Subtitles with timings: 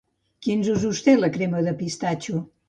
[0.45, 2.43] Quins usos té la crema de pistatxo?